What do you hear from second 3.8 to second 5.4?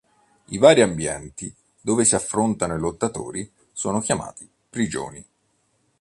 chiamati "Prigioni".